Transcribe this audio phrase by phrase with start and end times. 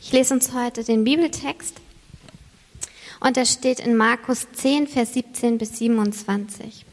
[0.00, 1.74] Ich lese uns heute den Bibeltext
[3.20, 6.86] und er steht in Markus 10, Vers 17 bis 27.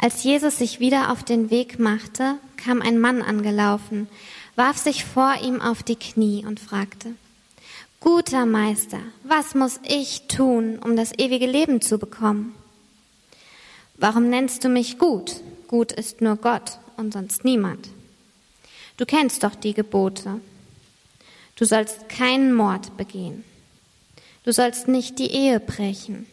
[0.00, 4.08] Als Jesus sich wieder auf den Weg machte, kam ein Mann angelaufen,
[4.56, 7.14] warf sich vor ihm auf die Knie und fragte,
[8.00, 12.54] Guter Meister, was muss ich tun, um das ewige Leben zu bekommen?
[13.96, 15.40] Warum nennst du mich gut?
[15.68, 17.88] Gut ist nur Gott und sonst niemand.
[18.96, 20.40] Du kennst doch die Gebote.
[21.56, 23.44] Du sollst keinen Mord begehen.
[24.44, 26.26] Du sollst nicht die Ehe brechen.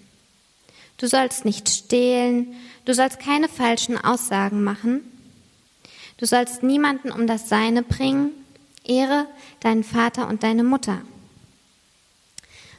[0.97, 2.55] Du sollst nicht stehlen.
[2.85, 5.01] Du sollst keine falschen Aussagen machen.
[6.17, 8.31] Du sollst niemanden um das Seine bringen.
[8.83, 9.27] Ehre
[9.61, 11.01] deinen Vater und deine Mutter.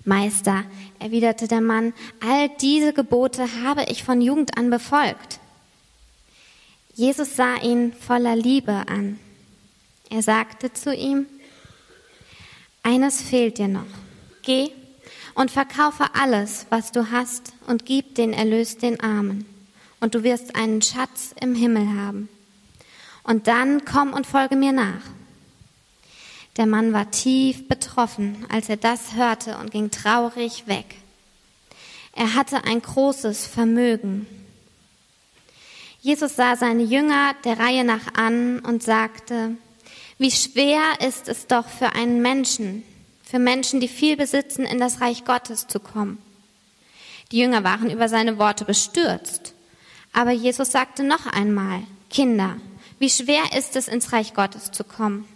[0.05, 0.65] Meister,
[0.99, 5.41] erwiderte der Mann, all diese Gebote habe ich von Jugend an befolgt.
[6.95, 9.19] Jesus sah ihn voller Liebe an.
[10.11, 11.27] Er sagte zu ihm,
[12.85, 13.83] eines fehlt dir noch.
[14.43, 14.71] Geh
[15.35, 19.47] und verkaufe alles, was du hast, und gib den Erlös den Armen,
[20.01, 22.29] und du wirst einen Schatz im Himmel haben.
[23.25, 25.03] Und dann komm und folge mir nach.
[26.57, 30.95] Der Mann war tief betroffen, als er das hörte und ging traurig weg.
[32.13, 34.27] Er hatte ein großes Vermögen.
[36.01, 39.57] Jesus sah seine Jünger der Reihe nach an und sagte,
[40.19, 42.83] wie schwer ist es doch für einen Menschen,
[43.25, 46.19] für Menschen, die viel besitzen, in das Reich Gottes zu kommen.
[47.33, 49.55] Die Jünger waren über seine Worte bestürzt.
[50.13, 52.57] Aber Jesus sagte noch einmal, Kinder,
[53.01, 55.27] wie schwer ist es, ins Reich Gottes zu kommen?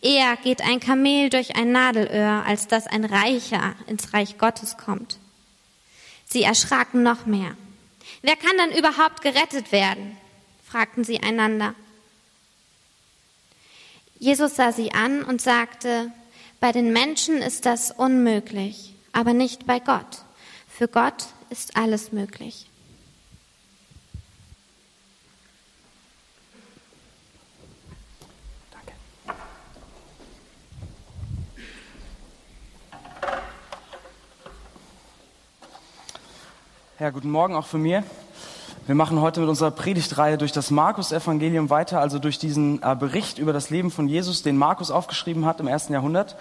[0.00, 5.18] Eher geht ein Kamel durch ein Nadelöhr, als dass ein Reicher ins Reich Gottes kommt.
[6.24, 7.56] Sie erschraken noch mehr.
[8.22, 10.16] Wer kann dann überhaupt gerettet werden?
[10.66, 11.74] fragten sie einander.
[14.18, 16.10] Jesus sah sie an und sagte,
[16.60, 20.24] bei den Menschen ist das unmöglich, aber nicht bei Gott.
[20.68, 22.70] Für Gott ist alles möglich.
[37.00, 38.04] Ja, guten Morgen auch von mir.
[38.86, 43.38] Wir machen heute mit unserer Predigtreihe durch das Markus-Evangelium weiter, also durch diesen äh, Bericht
[43.38, 46.36] über das Leben von Jesus, den Markus aufgeschrieben hat im ersten Jahrhundert.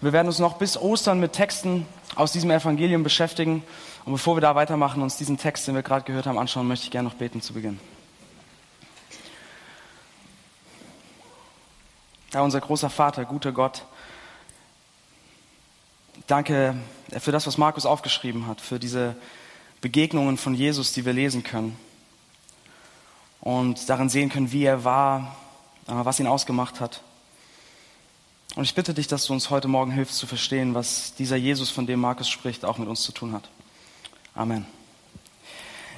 [0.00, 3.64] Wir werden uns noch bis Ostern mit Texten aus diesem Evangelium beschäftigen.
[4.04, 6.84] Und bevor wir da weitermachen, uns diesen Text, den wir gerade gehört haben, anschauen, möchte
[6.84, 7.80] ich gerne noch beten zu Beginn.
[12.32, 13.84] Ja, unser großer Vater, guter Gott,
[16.28, 16.76] danke
[17.18, 19.16] für das, was Markus aufgeschrieben hat, für diese
[19.80, 21.76] Begegnungen von Jesus, die wir lesen können
[23.40, 25.36] und darin sehen können, wie er war,
[25.86, 27.02] äh, was ihn ausgemacht hat.
[28.56, 31.70] Und ich bitte dich, dass du uns heute Morgen hilfst zu verstehen, was dieser Jesus,
[31.70, 33.48] von dem Markus spricht, auch mit uns zu tun hat.
[34.34, 34.66] Amen.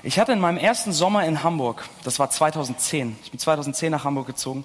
[0.04, 4.04] Ich hatte in meinem ersten Sommer in Hamburg, das war 2010, ich bin 2010 nach
[4.04, 4.64] Hamburg gezogen,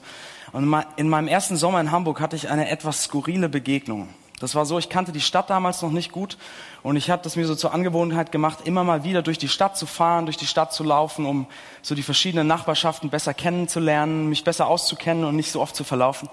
[0.51, 4.09] und in meinem ersten Sommer in Hamburg hatte ich eine etwas skurrile Begegnung.
[4.40, 6.38] Das war so, ich kannte die Stadt damals noch nicht gut
[6.84, 9.75] und ich habe das mir so zur Angewohnheit gemacht, immer mal wieder durch die Stadt
[9.75, 11.48] zu fahren, durch die Stadt zu laufen, um
[11.81, 16.30] so die verschiedenen Nachbarschaften besser kennenzulernen, mich besser auszukennen und nicht so oft zu verlaufen.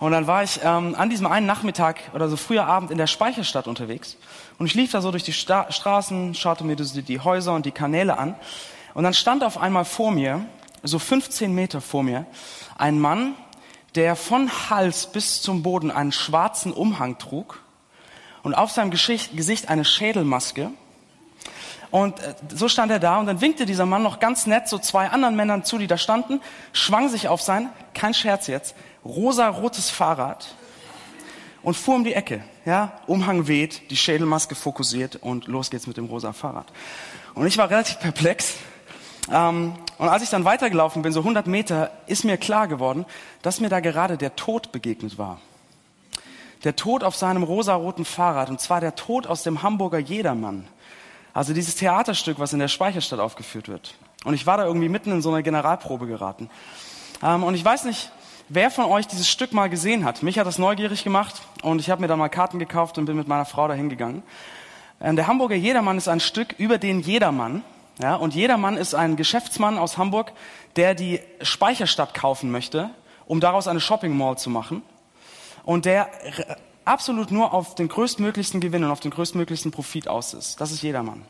[0.00, 3.06] Und dann war ich ähm, an diesem einen Nachmittag oder so früher Abend in der
[3.06, 4.16] Speicherstadt unterwegs
[4.58, 7.66] und ich lief da so durch die Sta Straßen, schaute mir die, die Häuser und
[7.66, 8.36] die Kanäle an
[8.94, 10.46] und dann stand auf einmal vor mir,
[10.82, 12.24] so 15 Meter vor mir,
[12.78, 13.34] ein Mann,
[13.94, 17.62] der von Hals bis zum Boden einen schwarzen Umhang trug
[18.42, 20.70] und auf seinem Gesicht eine Schädelmaske.
[21.90, 24.78] Und äh, so stand er da und dann winkte dieser Mann noch ganz nett so
[24.78, 26.40] zwei anderen Männern zu, die da standen,
[26.72, 30.56] schwang sich auf sein, kein Scherz jetzt, rosa-rotes Fahrrad
[31.62, 32.42] und fuhr um die Ecke.
[32.64, 36.66] Ja, Umhang weht, die Schädelmaske fokussiert und los geht's mit dem rosa Fahrrad.
[37.34, 38.54] Und ich war relativ perplex
[39.30, 43.06] ähm, und als ich dann weitergelaufen bin, so 100 Meter, ist mir klar geworden,
[43.42, 45.40] dass mir da gerade der Tod begegnet war.
[46.64, 50.66] Der Tod auf seinem rosaroten Fahrrad, und zwar der Tod aus dem Hamburger Jedermann.
[51.32, 53.94] Also dieses Theaterstück, was in der Speicherstadt aufgeführt wird.
[54.24, 56.48] Und ich war da irgendwie mitten in so einer Generalprobe geraten.
[57.22, 58.10] Ähm, und ich weiß nicht,
[58.48, 60.22] wer von euch dieses Stück mal gesehen hat.
[60.22, 63.16] Mich hat das neugierig gemacht und ich habe mir dann mal Karten gekauft und bin
[63.16, 64.22] mit meiner Frau dahin gegangen.
[65.00, 67.62] Ähm, der Hamburger Jedermann ist ein Stück über den Jedermann,
[68.00, 70.32] ja, und jedermann ist ein Geschäftsmann aus Hamburg,
[70.76, 72.90] der die Speicherstadt kaufen möchte,
[73.26, 74.82] um daraus eine Shopping Mall zu machen.
[75.64, 76.10] Und der
[76.84, 80.60] absolut nur auf den größtmöglichsten Gewinn und auf den größtmöglichsten Profit aus ist.
[80.60, 81.22] Das ist jedermann.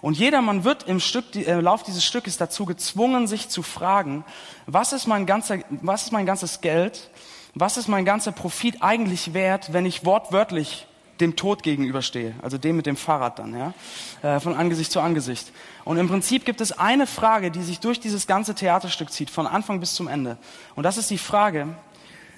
[0.00, 4.24] Und jedermann wird im Stück, im äh, Lauf dieses Stückes dazu gezwungen, sich zu fragen,
[4.66, 7.10] was ist mein ganzer, was ist mein ganzes Geld,
[7.54, 10.86] was ist mein ganzer Profit eigentlich wert, wenn ich wortwörtlich
[11.20, 13.74] dem Tod gegenüberstehe, also dem mit dem Fahrrad dann, ja,
[14.22, 15.52] äh, von Angesicht zu Angesicht.
[15.84, 19.46] Und im Prinzip gibt es eine Frage, die sich durch dieses ganze Theaterstück zieht, von
[19.46, 20.38] Anfang bis zum Ende.
[20.76, 21.68] Und das ist die Frage,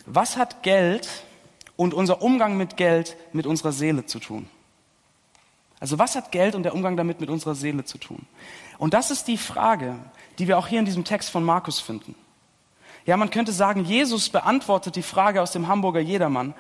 [0.06, 1.08] was hat Geld
[1.76, 4.48] und unser Umgang mit Geld mit unserer Seele zu tun?
[5.80, 8.26] Also was hat Geld und der Umgang damit mit unserer Seele zu tun?
[8.78, 9.96] Und das ist die Frage,
[10.38, 12.14] die wir auch hier in diesem Text von Markus finden.
[13.04, 16.54] Ja, man könnte sagen, Jesus beantwortet die Frage aus dem Hamburger Jedermann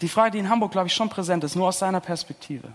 [0.00, 2.68] die Frage, die in Hamburg, glaube ich, schon präsent ist, nur aus seiner Perspektive.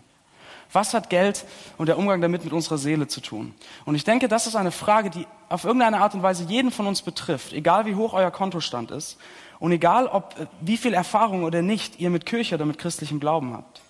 [0.73, 1.45] Was hat Geld
[1.77, 3.53] und der Umgang damit mit unserer Seele zu tun?
[3.85, 6.87] Und ich denke, das ist eine Frage, die auf irgendeine Art und Weise jeden von
[6.87, 9.17] uns betrifft, egal wie hoch euer Kontostand ist
[9.59, 13.19] und egal, ob äh, wie viel Erfahrung oder nicht ihr mit Kirche oder mit christlichem
[13.19, 13.81] Glauben habt.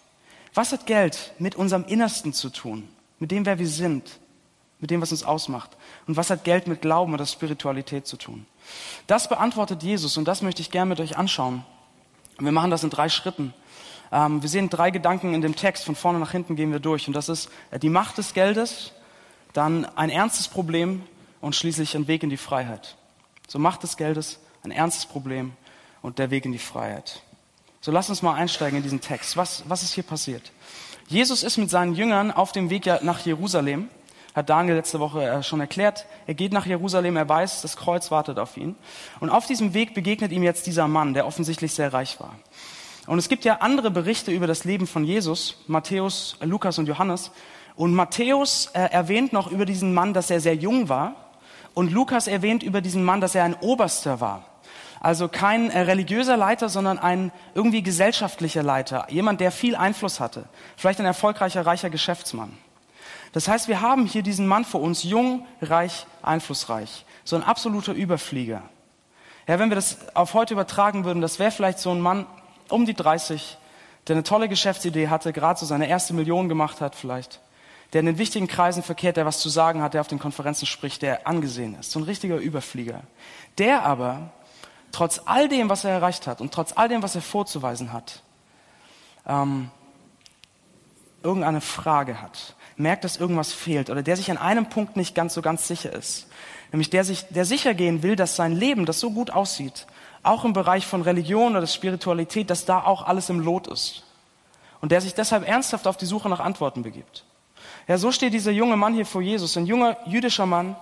[0.53, 2.87] Was hat Geld mit unserem Innersten zu tun?
[3.17, 4.19] Mit dem, wer wir sind?
[4.79, 5.71] Mit dem, was uns ausmacht?
[6.05, 8.45] Und was hat Geld mit Glauben oder Spiritualität zu tun?
[9.07, 11.63] Das beantwortet Jesus und das möchte ich gerne mit euch anschauen.
[12.39, 13.53] Wir machen das in drei Schritten.
[14.11, 15.85] Ähm, wir sehen drei Gedanken in dem Text.
[15.85, 17.07] Von vorne nach hinten gehen wir durch.
[17.07, 18.91] Und das ist äh, die Macht des Geldes,
[19.53, 21.03] dann ein ernstes Problem
[21.41, 22.95] und schließlich ein Weg in die Freiheit.
[23.47, 25.53] So Macht des Geldes, ein ernstes Problem
[26.01, 27.21] und der Weg in die Freiheit.
[27.81, 29.35] So lass uns mal einsteigen in diesen Text.
[29.35, 30.51] Was, was ist hier passiert?
[31.07, 33.89] Jesus ist mit seinen Jüngern auf dem Weg nach Jerusalem
[34.33, 36.05] hat Daniel letzte Woche äh, schon erklärt.
[36.25, 38.75] Er geht nach Jerusalem, er weiß, das Kreuz wartet auf ihn.
[39.19, 42.35] Und auf diesem Weg begegnet ihm jetzt dieser Mann, der offensichtlich sehr reich war.
[43.05, 47.31] Und es gibt ja andere Berichte über das Leben von Jesus, Matthäus, Lukas und Johannes.
[47.75, 51.15] Und Matthäus äh, erwähnt noch über diesen Mann, dass er sehr jung war.
[51.73, 54.45] Und Lukas erwähnt über diesen Mann, dass er ein Oberster war.
[54.99, 59.05] Also kein äh, religiöser Leiter, sondern ein irgendwie gesellschaftlicher Leiter.
[59.09, 60.45] Jemand, der viel Einfluss hatte.
[60.77, 62.57] Vielleicht ein erfolgreicher, reicher Geschäftsmann.
[63.33, 67.03] Das heißt, wir haben hier diesen Mann vor uns, jung, reich, einflussreich.
[67.25, 68.61] So ein absoluter Überflieger.
[69.47, 72.27] Ja, wenn wir das auf heute übertragen würden, das wäre vielleicht so ein Mann
[72.69, 73.57] um die 30,
[74.07, 77.41] der eine tolle Geschäftsidee hatte, gerade so seine erste Million gemacht hat vielleicht,
[77.91, 80.67] der in den wichtigen Kreisen verkehrt, der was zu sagen hat, der auf den Konferenzen
[80.67, 81.91] spricht, der angesehen ist.
[81.91, 83.01] So ein richtiger Überflieger.
[83.57, 84.31] Der aber,
[84.91, 88.21] trotz all dem, was er erreicht hat und trotz all dem, was er vorzuweisen hat,
[89.25, 89.71] ähm,
[91.23, 95.33] irgendeine Frage hat merkt, dass irgendwas fehlt oder der sich an einem Punkt nicht ganz
[95.33, 96.27] so ganz sicher ist.
[96.71, 99.85] Nämlich der sich, der sicher gehen will, dass sein Leben, das so gut aussieht,
[100.23, 104.03] auch im Bereich von Religion oder Spiritualität, dass da auch alles im Lot ist.
[104.81, 107.25] Und der sich deshalb ernsthaft auf die Suche nach Antworten begibt.
[107.87, 110.75] Ja, so steht dieser junge Mann hier vor Jesus, ein junger jüdischer Mann,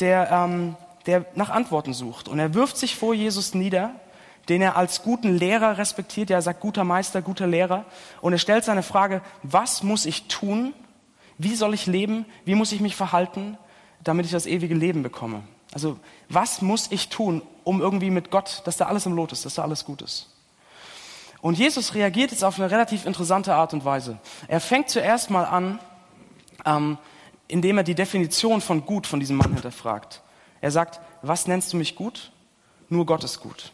[0.00, 0.76] der, ähm,
[1.06, 2.28] der nach Antworten sucht.
[2.28, 3.92] Und er wirft sich vor Jesus nieder,
[4.48, 6.30] den er als guten Lehrer respektiert.
[6.30, 7.84] Ja, er sagt guter Meister, guter Lehrer.
[8.20, 10.72] Und er stellt seine Frage, was muss ich tun,
[11.38, 12.26] wie soll ich leben?
[12.44, 13.56] Wie muss ich mich verhalten,
[14.02, 15.42] damit ich das ewige Leben bekomme?
[15.72, 15.98] Also,
[16.28, 19.54] was muss ich tun, um irgendwie mit Gott, dass da alles im Lot ist, dass
[19.54, 20.30] da alles gut ist?
[21.40, 24.18] Und Jesus reagiert jetzt auf eine relativ interessante Art und Weise.
[24.48, 25.78] Er fängt zuerst mal an,
[26.64, 26.98] ähm,
[27.46, 30.22] indem er die Definition von gut von diesem Mann hinterfragt.
[30.60, 32.32] Er sagt, was nennst du mich gut?
[32.88, 33.72] Nur Gott ist gut.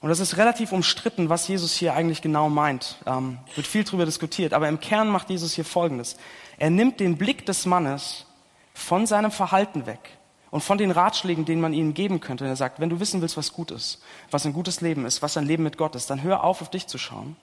[0.00, 2.96] Und das ist relativ umstritten, was Jesus hier eigentlich genau meint.
[3.06, 4.54] Ähm, wird viel darüber diskutiert.
[4.54, 6.16] Aber im Kern macht Jesus hier Folgendes.
[6.60, 8.26] Er nimmt den Blick des Mannes
[8.74, 10.18] von seinem Verhalten weg
[10.50, 12.44] und von den Ratschlägen, denen man ihnen geben könnte.
[12.44, 15.22] Und er sagt, wenn du wissen willst, was gut ist, was ein gutes Leben ist,
[15.22, 17.36] was ein Leben mit Gott ist, dann hör auf, auf dich zu schauen.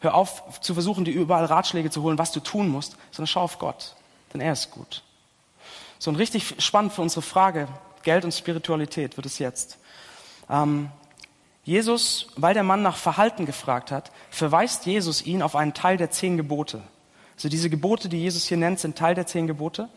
[0.00, 3.42] Hör auf, zu versuchen, dir überall Ratschläge zu holen, was du tun musst, sondern schau
[3.42, 3.94] auf Gott,
[4.32, 5.02] denn er ist gut.
[5.98, 7.68] So und richtig spannend für unsere Frage,
[8.04, 9.76] Geld und Spiritualität wird es jetzt.
[10.48, 10.88] Ähm,
[11.62, 16.10] Jesus, weil der Mann nach Verhalten gefragt hat, verweist Jesus ihn auf einen Teil der
[16.10, 16.82] zehn Gebote.
[17.36, 19.88] Also diese Gebote, die Jesus hier nennt, sind Teil der zehn Gebote.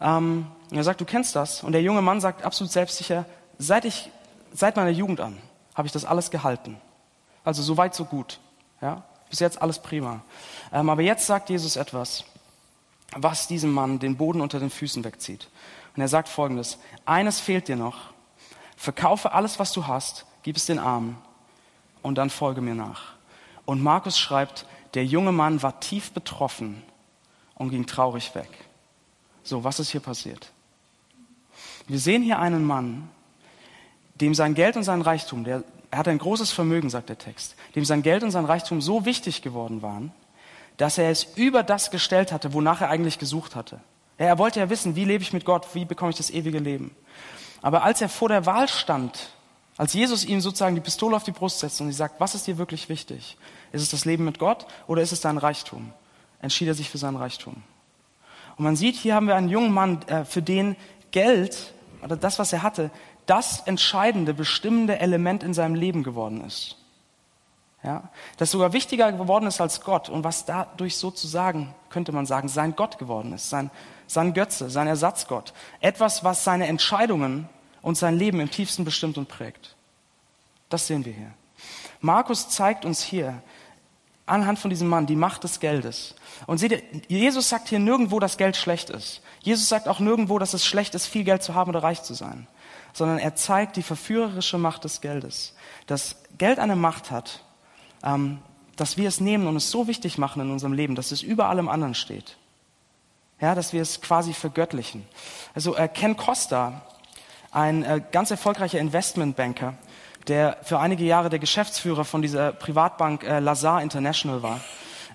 [0.00, 1.62] Ähm, er sagt, du kennst das.
[1.62, 3.24] Und der junge Mann sagt absolut selbstsicher,
[3.58, 4.10] seit ich,
[4.52, 5.38] seit meiner Jugend an,
[5.74, 6.76] habe ich das alles gehalten.
[7.44, 8.40] Also so weit, so gut.
[8.80, 9.04] Ja?
[9.30, 10.22] Bis jetzt alles prima.
[10.72, 12.24] Ähm, aber jetzt sagt Jesus etwas,
[13.16, 15.48] was diesem Mann den Boden unter den Füßen wegzieht.
[15.96, 17.96] Und er sagt folgendes, eines fehlt dir noch.
[18.76, 21.18] Verkaufe alles, was du hast, gib es den Armen
[22.02, 23.14] und dann folge mir nach.
[23.64, 26.82] Und Markus schreibt, der junge Mann war tief betroffen
[27.54, 28.48] und ging traurig weg.
[29.42, 30.52] So, was ist hier passiert?
[31.86, 33.08] Wir sehen hier einen Mann,
[34.16, 37.56] dem sein Geld und sein Reichtum, der, er hat ein großes Vermögen, sagt der Text,
[37.74, 40.12] dem sein Geld und sein Reichtum so wichtig geworden waren,
[40.76, 43.80] dass er es über das gestellt hatte, wonach er eigentlich gesucht hatte.
[44.18, 46.94] Er wollte ja wissen, wie lebe ich mit Gott, wie bekomme ich das ewige Leben.
[47.62, 49.30] Aber als er vor der Wahl stand,
[49.76, 52.46] als Jesus ihm sozusagen die Pistole auf die Brust setzt und sie sagt, was ist
[52.46, 53.36] dir wirklich wichtig?
[53.72, 55.92] Ist es das Leben mit Gott oder ist es dein Reichtum?
[56.40, 57.62] Entschied er sich für sein Reichtum.
[58.56, 60.76] Und man sieht, hier haben wir einen jungen Mann, äh, für den
[61.10, 61.72] Geld
[62.02, 62.90] oder das, was er hatte,
[63.26, 66.76] das entscheidende, bestimmende Element in seinem Leben geworden ist.
[67.84, 68.08] Ja,
[68.38, 72.74] das sogar wichtiger geworden ist als Gott und was dadurch sozusagen, könnte man sagen, sein
[72.74, 73.70] Gott geworden ist, sein,
[74.08, 75.52] sein Götze, sein Ersatzgott.
[75.80, 77.48] Etwas, was seine Entscheidungen
[77.80, 79.76] und sein Leben im tiefsten bestimmt und prägt.
[80.70, 81.32] Das sehen wir hier.
[82.00, 83.42] Markus zeigt uns hier
[84.28, 86.14] anhand von diesem Mann die Macht des Geldes.
[86.46, 89.22] Und seht ihr, Jesus sagt hier nirgendwo, dass Geld schlecht ist.
[89.40, 92.14] Jesus sagt auch nirgendwo, dass es schlecht ist, viel Geld zu haben oder reich zu
[92.14, 92.46] sein.
[92.92, 95.54] Sondern er zeigt die verführerische Macht des Geldes.
[95.86, 97.44] Dass Geld eine Macht hat,
[98.02, 98.38] ähm,
[98.76, 101.48] dass wir es nehmen und es so wichtig machen in unserem Leben, dass es über
[101.48, 102.36] allem anderen steht.
[103.40, 105.06] Ja, dass wir es quasi vergöttlichen.
[105.54, 106.82] Also äh, Ken Costa,
[107.50, 109.74] ein äh, ganz erfolgreicher Investmentbanker,
[110.28, 114.60] der für einige Jahre der Geschäftsführer von dieser Privatbank äh, Lazar International war.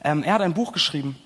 [0.03, 1.17] Ähm, er hat ein Buch geschrieben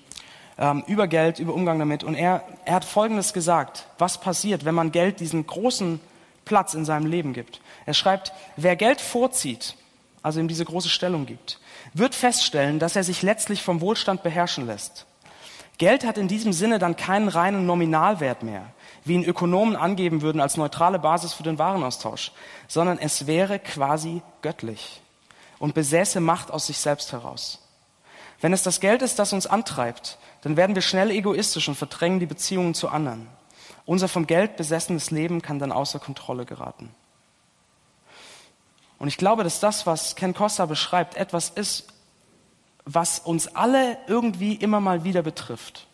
[0.57, 4.75] ähm, über Geld, über Umgang damit und er, er hat Folgendes gesagt, was passiert, wenn
[4.75, 5.99] man Geld diesen großen
[6.45, 7.61] Platz in seinem Leben gibt.
[7.85, 9.75] Er schreibt, wer Geld vorzieht,
[10.21, 11.59] also ihm diese große Stellung gibt,
[11.93, 15.05] wird feststellen, dass er sich letztlich vom Wohlstand beherrschen lässt.
[15.77, 18.65] Geld hat in diesem Sinne dann keinen reinen Nominalwert mehr,
[19.07, 22.31] wie ihn Ökonomen angeben würden als neutrale Basis für den Warenaustausch,
[22.67, 25.01] sondern es wäre quasi göttlich
[25.59, 27.59] und besäße Macht aus sich selbst heraus.
[28.39, 32.19] Wenn es das Geld ist, das uns antreibt, dann werden wir schnell egoistisch und verdrängen
[32.19, 33.27] die Beziehungen zu anderen.
[33.85, 36.93] Unser vom Geld besessenes Leben kann dann außer Kontrolle geraten.
[38.99, 41.87] Und ich glaube, dass das, was Ken Costa beschreibt, etwas ist,
[42.85, 45.86] was uns alle irgendwie immer mal wieder betrifft.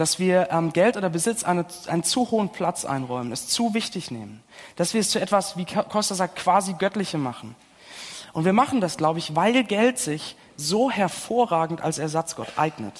[0.00, 4.10] Dass wir ähm, Geld oder Besitz eine, einen zu hohen Platz einräumen, es zu wichtig
[4.10, 4.42] nehmen.
[4.76, 7.54] Dass wir es zu etwas, wie Costa sagt, quasi Göttliche machen.
[8.32, 12.94] Und wir machen das, glaube ich, weil Geld sich so hervorragend als Ersatzgott eignet.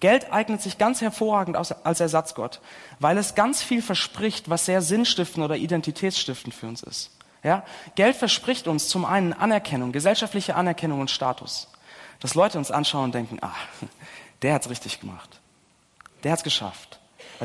[0.00, 2.62] Geld eignet sich ganz hervorragend als Ersatzgott,
[2.98, 7.10] weil es ganz viel verspricht, was sehr sinnstiftend oder identitätsstiftend für uns ist.
[7.42, 7.62] Ja?
[7.94, 11.68] Geld verspricht uns zum einen Anerkennung, gesellschaftliche Anerkennung und Status.
[12.20, 13.52] Dass Leute uns anschauen und denken, ah,
[14.40, 15.42] der hat's richtig gemacht.
[16.24, 16.98] Der hat's geschafft.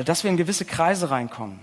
[0.04, 1.60] Dass wir in gewisse Kreise reinkommen.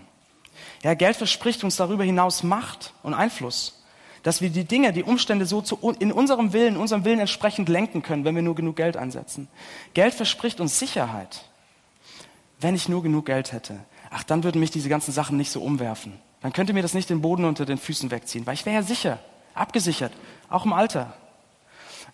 [0.83, 3.83] Ja, Geld verspricht uns darüber hinaus Macht und Einfluss.
[4.23, 8.01] Dass wir die Dinge, die Umstände so zu, in unserem Willen, unserem Willen entsprechend lenken
[8.01, 9.47] können, wenn wir nur genug Geld einsetzen.
[9.93, 11.45] Geld verspricht uns Sicherheit.
[12.59, 15.61] Wenn ich nur genug Geld hätte, ach, dann würden mich diese ganzen Sachen nicht so
[15.61, 16.19] umwerfen.
[16.41, 18.83] Dann könnte mir das nicht den Boden unter den Füßen wegziehen, weil ich wäre ja
[18.83, 19.19] sicher,
[19.53, 20.11] abgesichert,
[20.49, 21.13] auch im Alter.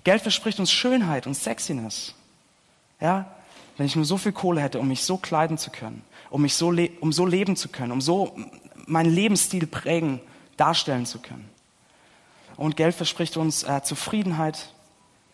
[0.03, 2.13] Geld verspricht uns Schönheit und Sexiness.
[2.99, 3.31] Ja,
[3.77, 6.55] wenn ich nur so viel Kohle hätte, um mich so kleiden zu können, um mich
[6.55, 8.35] so, um so leben zu können, um so
[8.85, 10.21] meinen Lebensstil prägen,
[10.57, 11.49] darstellen zu können.
[12.55, 14.69] Und Geld verspricht uns äh, Zufriedenheit,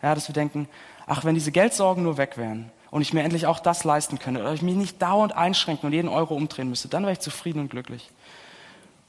[0.02, 0.68] ja, dass wir denken,
[1.06, 4.40] ach, wenn diese Geldsorgen nur weg wären und ich mir endlich auch das leisten könnte,
[4.40, 7.60] oder ich mich nicht dauernd einschränken und jeden Euro umdrehen müsste, dann wäre ich zufrieden
[7.60, 8.10] und glücklich.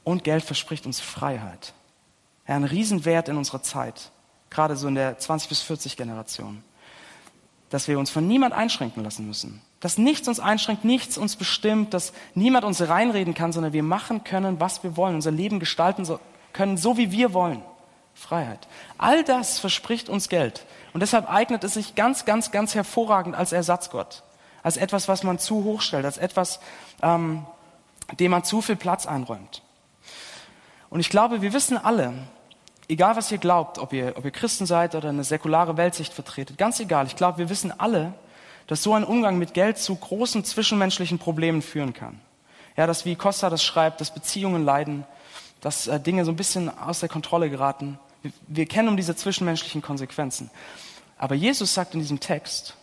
[0.04, 1.72] Und Geld verspricht uns Freiheit.
[2.46, 4.10] Ja, ein Riesenwert in unserer Zeit,
[4.50, 6.62] gerade so in der 20 bis 40 Generation,
[7.74, 9.60] dass wir uns von niemand einschränken lassen müssen.
[9.80, 14.22] Dass nichts uns einschränkt, nichts uns bestimmt, dass niemand uns reinreden kann, sondern wir machen
[14.22, 16.06] können, was wir wollen, unser Leben gestalten
[16.52, 17.62] können, so wie wir wollen.
[18.14, 18.68] Freiheit.
[18.96, 20.66] All das verspricht uns Geld.
[20.92, 24.22] Und deshalb eignet es sich ganz, ganz, ganz hervorragend als Ersatzgott.
[24.62, 26.60] Als etwas, was man zu hoch stellt, als etwas,
[27.02, 27.44] ähm,
[28.20, 29.62] dem man zu viel Platz einräumt.
[30.90, 32.14] Und ich glaube, wir wissen alle,
[32.88, 36.58] egal was ihr glaubt, ob ihr, ob ihr Christen seid oder eine säkulare Weltsicht vertretet,
[36.58, 38.14] ganz egal, ich glaube, wir wissen alle,
[38.66, 42.20] dass so ein Umgang mit Geld zu großen zwischenmenschlichen Problemen führen kann.
[42.76, 45.04] Ja, dass wie Costa das schreibt, dass Beziehungen leiden,
[45.60, 47.98] dass äh, Dinge so ein bisschen aus der Kontrolle geraten.
[48.22, 50.50] Wir, wir kennen um diese zwischenmenschlichen Konsequenzen.
[51.18, 52.76] Aber Jesus sagt in diesem Text,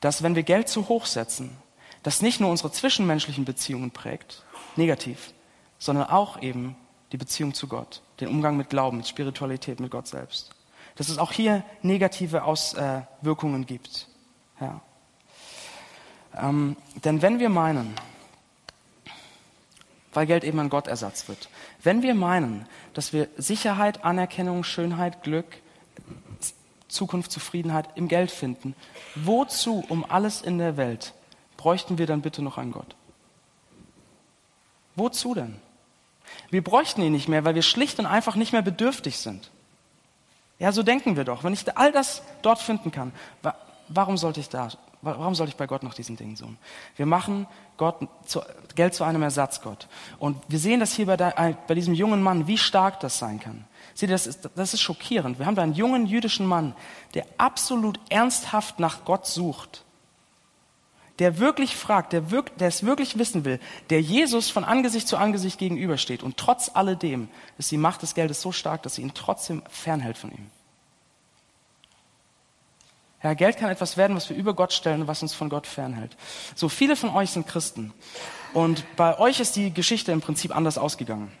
[0.00, 1.56] dass wenn wir Geld zu hoch setzen,
[2.02, 4.44] das nicht nur unsere zwischenmenschlichen Beziehungen prägt,
[4.76, 5.32] negativ,
[5.78, 6.76] sondern auch eben
[7.16, 10.50] die Beziehung zu Gott, den Umgang mit Glauben, mit Spiritualität, mit Gott selbst.
[10.96, 14.06] Dass es auch hier negative Auswirkungen gibt.
[14.60, 14.82] Ja.
[16.36, 17.94] Ähm, denn wenn wir meinen,
[20.12, 21.48] weil Geld eben ein Gottersatz wird,
[21.82, 25.46] wenn wir meinen, dass wir Sicherheit, Anerkennung, Schönheit, Glück,
[26.86, 28.74] Zukunft, Zufriedenheit im Geld finden,
[29.14, 31.14] wozu um alles in der Welt
[31.56, 32.94] bräuchten wir dann bitte noch einen Gott?
[34.96, 35.65] Wozu denn?
[36.50, 39.50] Wir bräuchten ihn nicht mehr, weil wir schlicht und einfach nicht mehr bedürftig sind.
[40.58, 41.44] Ja, so denken wir doch.
[41.44, 43.12] Wenn ich all das dort finden kann,
[43.88, 44.68] warum sollte ich da,
[45.02, 46.58] warum sollte ich bei Gott nach diesen Dingen suchen?
[46.96, 48.42] Wir machen Gott zu,
[48.74, 49.86] Geld zu einem Ersatzgott.
[50.18, 53.38] Und wir sehen das hier bei, der, bei diesem jungen Mann, wie stark das sein
[53.38, 53.64] kann.
[53.94, 55.38] Seht ihr, das ist, das ist schockierend.
[55.38, 56.74] Wir haben da einen jungen jüdischen Mann,
[57.14, 59.84] der absolut ernsthaft nach Gott sucht,
[61.18, 63.58] der wirklich fragt, der, wirk der es wirklich wissen will,
[63.90, 66.22] der Jesus von Angesicht zu Angesicht gegenübersteht.
[66.22, 70.18] Und trotz alledem ist die Macht des Geldes so stark, dass sie ihn trotzdem fernhält
[70.18, 70.50] von ihm.
[73.22, 75.66] Ja, Geld kann etwas werden, was wir über Gott stellen und was uns von Gott
[75.66, 76.16] fernhält.
[76.54, 77.92] So viele von euch sind Christen.
[78.52, 81.32] Und bei euch ist die Geschichte im Prinzip anders ausgegangen.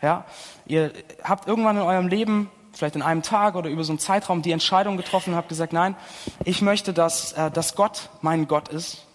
[0.00, 0.24] Ja,
[0.66, 4.42] ihr habt irgendwann in eurem Leben, vielleicht in einem Tag oder über so einen Zeitraum,
[4.42, 5.96] die Entscheidung getroffen und habt gesagt, nein,
[6.44, 9.06] ich möchte, dass, äh, dass Gott mein Gott ist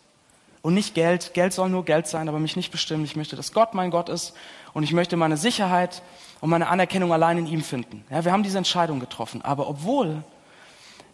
[0.62, 1.34] und nicht Geld.
[1.34, 3.06] Geld soll nur Geld sein, aber mich nicht bestimmen.
[3.06, 4.34] Ich möchte, dass Gott mein Gott ist
[4.74, 6.02] und ich möchte meine Sicherheit
[6.42, 8.04] und meine Anerkennung allein in ihm finden.
[8.10, 9.42] Ja, wir haben diese Entscheidung getroffen.
[9.42, 10.24] Aber obwohl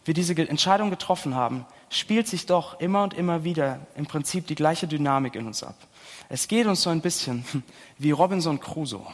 [0.06, 4.56] wir diese Entscheidung getroffen haben, spielt sich doch immer und immer wieder im Prinzip die
[4.56, 5.76] gleiche Dynamik in uns ab.
[6.30, 7.46] Es geht uns so ein bisschen
[7.98, 9.06] wie Robinson Crusoe.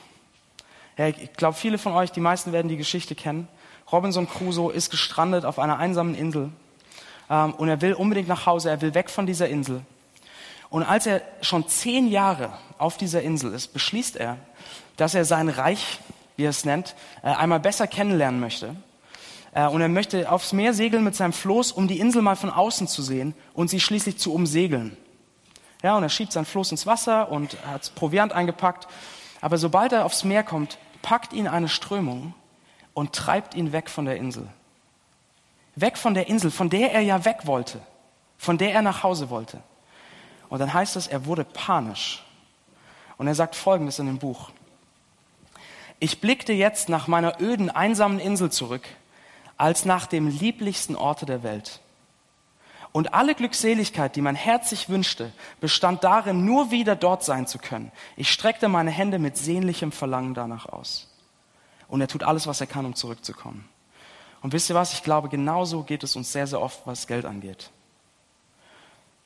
[1.00, 3.48] Ja, ich glaube, viele von euch, die meisten werden die Geschichte kennen.
[3.89, 6.50] Robinson Crusoe ist gestrandet auf einer einsamen Insel
[7.29, 9.79] ähm, und er will unbedingt nach Hause, er will weg von dieser Insel.
[10.70, 14.36] Und als er schon zehn Jahre auf dieser Insel ist, beschließt er,
[14.98, 16.00] dass er sein Reich,
[16.36, 18.75] wie er es nennt, äh, einmal besser kennenlernen möchte
[19.53, 22.50] äh, und er möchte aufs Meer segeln mit seinem Floß, um die Insel mal von
[22.50, 24.98] außen zu sehen und sie schließlich zu umsegeln.
[25.82, 28.89] Ja, und er schiebt sein Floß ins Wasser und hat Proviant eingepackt.
[29.39, 32.34] Aber sobald er aufs Meer kommt, packt ihn eine Strömung
[32.94, 34.48] und treibt ihn weg von der Insel.
[35.75, 37.79] Weg von der Insel, von der er ja weg wollte,
[38.38, 39.62] von der er nach Hause wollte.
[40.50, 42.24] Und dann heißt es, er wurde panisch.
[43.18, 44.50] Und er sagt Folgendes in dem Buch.
[46.00, 48.88] Ich blickte jetzt nach meiner öden, einsamen Insel zurück
[49.58, 51.82] als nach dem lieblichsten Orte der Welt.
[52.91, 55.31] Und alle Glückseligkeit, die mein Herz sich wünschte,
[55.62, 57.91] bestand darin, nur wieder dort sein zu können.
[58.17, 61.08] Ich streckte meine Hände mit sehnlichem Verlangen danach aus.
[61.88, 63.67] Und er tut alles, was er kann, um zurückzukommen.
[64.41, 64.93] Und wisst ihr was?
[64.93, 67.69] Ich glaube, genauso geht es uns sehr, sehr oft, was Geld angeht.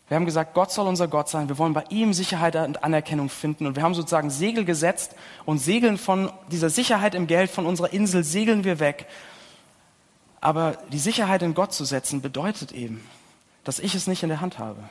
[0.09, 1.47] Wir haben gesagt, Gott soll unser Gott sein.
[1.47, 3.65] Wir wollen bei ihm Sicherheit und Anerkennung finden.
[3.65, 5.15] Und wir haben sozusagen Segel gesetzt
[5.45, 9.07] und segeln von dieser Sicherheit im Geld, von unserer Insel, segeln wir weg
[10.43, 13.01] aber die Sicherheit in Gott zu setzen bedeutet eben,
[13.63, 14.83] dass ich es nicht in der Hand habe.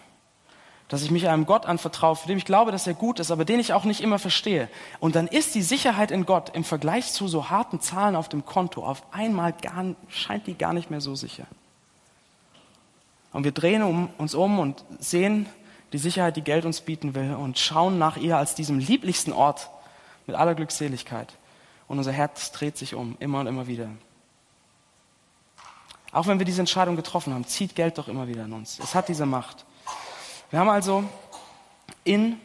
[0.88, 3.44] Dass ich mich einem Gott anvertraue, für den ich glaube, dass er gut ist, aber
[3.44, 4.68] den ich auch nicht immer verstehe.
[5.00, 8.44] Und dann ist die Sicherheit in Gott im Vergleich zu so harten Zahlen auf dem
[8.44, 11.46] Konto auf einmal gar, scheint die gar nicht mehr so sicher.
[13.32, 15.46] Und wir drehen um, uns um und sehen
[15.92, 19.70] die Sicherheit, die Geld uns bieten will und schauen nach ihr als diesem lieblichsten Ort
[20.26, 21.32] mit aller Glückseligkeit.
[21.88, 23.88] Und unser Herz dreht sich um, immer und immer wieder.
[26.12, 28.78] Auch wenn wir diese Entscheidung getroffen haben, zieht Geld doch immer wieder in uns.
[28.78, 29.64] Es hat diese Macht.
[30.50, 31.04] Wir haben also
[32.04, 32.38] in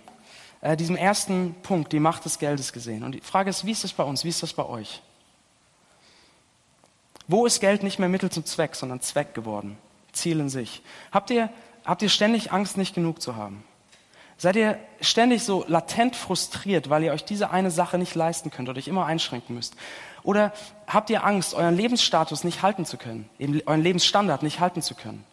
[0.62, 3.04] äh, diesem ersten Punkt die Macht des Geldes gesehen.
[3.04, 4.24] Und die Frage ist, wie ist das bei uns?
[4.24, 5.02] Wie ist das bei euch?
[7.28, 9.78] Wo ist Geld nicht mehr Mittel zum Zweck, sondern Zweck geworden?
[10.14, 10.82] Ziel in sich.
[11.12, 11.50] Habt ihr,
[11.84, 13.66] habt ihr ständig Angst, nicht genug zu haben?
[14.38, 18.70] Seid ihr ständig so latent frustriert, weil ihr euch diese eine Sache nicht leisten könnt
[18.70, 19.76] oder euch immer einschränken müsst?
[20.22, 20.54] Oder
[20.86, 23.30] habt ihr Angst, euren Lebensstatus nicht halten zu können,
[23.66, 25.24] euren Lebensstandard nicht halten zu können?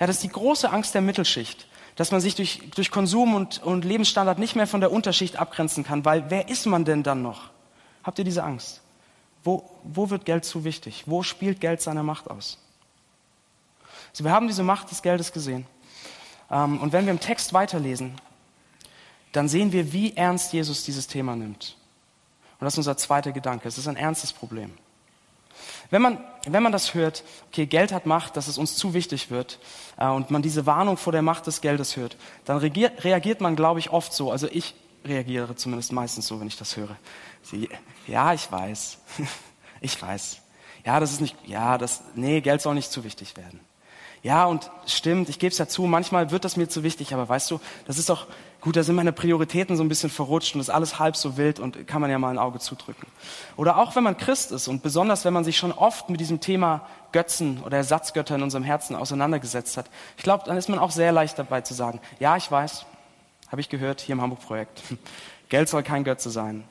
[0.00, 1.66] Ja, das ist die große Angst der Mittelschicht,
[1.96, 5.84] dass man sich durch, durch Konsum und, und Lebensstandard nicht mehr von der Unterschicht abgrenzen
[5.84, 7.50] kann, weil wer ist man denn dann noch?
[8.02, 8.80] Habt ihr diese Angst?
[9.44, 11.04] Wo, wo wird Geld zu wichtig?
[11.06, 12.58] Wo spielt Geld seine Macht aus?
[14.12, 15.66] Also wir haben diese Macht des Geldes gesehen.
[16.52, 18.14] Ähm, und wenn wir im Text weiterlesen,
[19.32, 21.76] dann sehen wir, wie ernst Jesus dieses Thema nimmt.
[22.60, 23.66] Und das ist unser zweiter Gedanke.
[23.66, 24.70] Es ist ein ernstes Problem.
[25.90, 29.30] Wenn man, wenn man das hört, okay, Geld hat Macht, dass es uns zu wichtig
[29.30, 29.58] wird,
[29.96, 33.80] äh, und man diese Warnung vor der Macht des Geldes hört, dann reagiert, man, glaube
[33.80, 34.30] ich, oft so.
[34.30, 36.96] Also ich reagiere zumindest meistens so, wenn ich das höre.
[38.06, 38.98] Ja, ich weiß.
[39.80, 40.38] ich weiß.
[40.84, 43.60] Ja, das ist nicht, ja, das, nee, Geld soll nicht zu wichtig werden.
[44.22, 47.28] Ja, und stimmt, ich gebe es ja zu, manchmal wird das mir zu wichtig, aber
[47.28, 48.28] weißt du, das ist doch
[48.60, 51.58] gut, da sind meine Prioritäten so ein bisschen verrutscht und ist alles halb so wild
[51.58, 53.08] und kann man ja mal ein Auge zudrücken.
[53.56, 56.38] Oder auch wenn man Christ ist und besonders wenn man sich schon oft mit diesem
[56.38, 60.92] Thema Götzen oder Ersatzgötter in unserem Herzen auseinandergesetzt hat, ich glaube, dann ist man auch
[60.92, 62.86] sehr leicht dabei zu sagen, ja, ich weiß,
[63.48, 64.82] habe ich gehört hier im Hamburg-Projekt,
[65.48, 66.62] Geld soll kein Götze sein,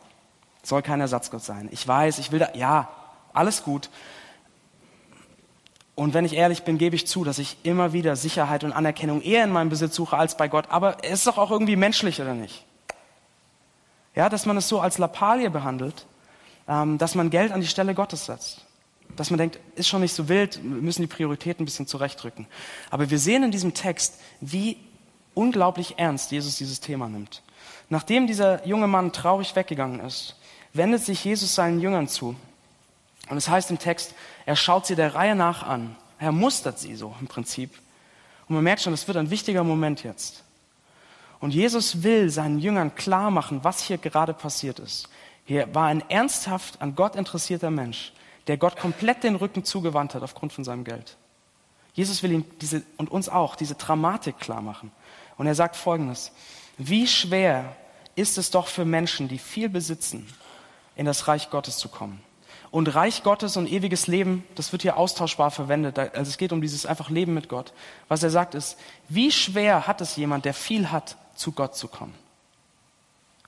[0.63, 1.67] soll kein Ersatzgott sein.
[1.71, 2.87] Ich weiß, ich will da, ja,
[3.33, 3.89] alles gut.
[5.95, 9.21] Und wenn ich ehrlich bin, gebe ich zu, dass ich immer wieder Sicherheit und Anerkennung
[9.21, 10.65] eher in meinem Besitz suche als bei Gott.
[10.69, 12.65] Aber es ist doch auch irgendwie menschlich, oder nicht?
[14.15, 16.05] Ja, dass man es so als Lappalie behandelt,
[16.67, 18.65] ähm, dass man Geld an die Stelle Gottes setzt.
[19.15, 22.47] Dass man denkt, ist schon nicht so wild, müssen die Prioritäten ein bisschen zurechtrücken.
[22.89, 24.77] Aber wir sehen in diesem Text, wie
[25.33, 27.41] unglaublich ernst Jesus dieses Thema nimmt.
[27.89, 30.37] Nachdem dieser junge Mann traurig weggegangen ist,
[30.73, 32.35] wendet sich Jesus seinen Jüngern zu
[33.31, 34.13] und es heißt im Text,
[34.45, 35.95] er schaut sie der Reihe nach an.
[36.19, 37.71] Er mustert sie so im Prinzip.
[38.49, 40.43] Und man merkt schon, das wird ein wichtiger Moment jetzt.
[41.39, 45.07] Und Jesus will seinen Jüngern klar machen, was hier gerade passiert ist.
[45.45, 48.11] Hier war ein ernsthaft an Gott interessierter Mensch,
[48.47, 51.15] der Gott komplett den Rücken zugewandt hat aufgrund von seinem Geld.
[51.93, 54.91] Jesus will ihm diese, und uns auch diese Dramatik klar machen.
[55.37, 56.33] Und er sagt Folgendes.
[56.77, 57.77] Wie schwer
[58.17, 60.27] ist es doch für Menschen, die viel besitzen,
[60.97, 62.21] in das Reich Gottes zu kommen.
[62.71, 65.99] Und Reich Gottes und ewiges Leben, das wird hier austauschbar verwendet.
[65.99, 67.73] Also es geht um dieses einfach Leben mit Gott.
[68.07, 68.77] Was er sagt ist,
[69.09, 72.13] wie schwer hat es jemand, der viel hat, zu Gott zu kommen?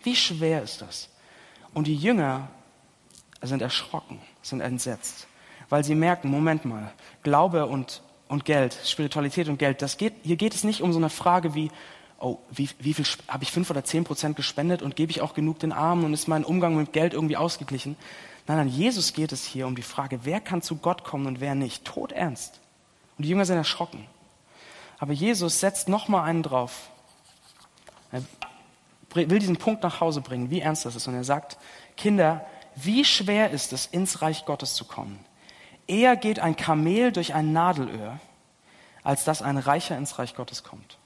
[0.03, 1.09] Wie schwer ist das?
[1.73, 2.49] Und die Jünger
[3.41, 5.27] sind erschrocken, sind entsetzt,
[5.69, 6.91] weil sie merken, Moment mal,
[7.23, 10.99] Glaube und, und Geld, Spiritualität und Geld, das geht, hier geht es nicht um so
[10.99, 11.71] eine Frage wie,
[12.19, 15.33] oh, wie, wie viel habe ich fünf oder zehn Prozent gespendet und gebe ich auch
[15.33, 17.95] genug den Armen und ist mein Umgang mit Geld irgendwie ausgeglichen?
[18.47, 21.39] Nein, an Jesus geht es hier um die Frage, wer kann zu Gott kommen und
[21.39, 21.85] wer nicht.
[21.85, 22.59] Todernst.
[23.17, 24.05] Und die Jünger sind erschrocken.
[24.99, 26.89] Aber Jesus setzt noch mal einen drauf.
[28.11, 28.23] Er
[29.13, 31.07] will diesen Punkt nach Hause bringen, wie ernst das ist.
[31.07, 31.57] Und er sagt,
[31.97, 35.19] Kinder, wie schwer ist es, ins Reich Gottes zu kommen?
[35.87, 38.19] Eher geht ein Kamel durch ein Nadelöhr,
[39.03, 40.97] als dass ein Reicher ins Reich Gottes kommt.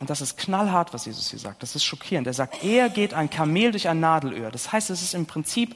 [0.00, 1.62] Und das ist knallhart, was Jesus hier sagt.
[1.62, 2.26] Das ist schockierend.
[2.26, 4.50] Er sagt, er geht ein Kamel durch ein Nadelöhr.
[4.50, 5.74] Das heißt, es ist im Prinzip